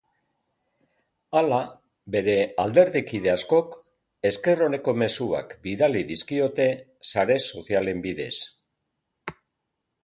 Hala, 1.39 1.59
bere 2.15 2.37
alderdikide 2.63 3.31
askok 3.35 3.75
esker 4.31 4.65
oneko 4.69 4.97
mezuak 5.03 5.55
bidali 5.69 6.03
dizkiote 6.15 6.69
sare 7.13 7.41
sozialen 7.59 8.05
bidez. 8.09 8.35